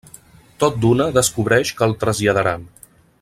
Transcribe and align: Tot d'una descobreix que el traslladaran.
Tot 0.63 0.79
d'una 0.85 1.07
descobreix 1.19 1.73
que 1.81 1.87
el 1.91 1.95
traslladaran. 2.05 2.67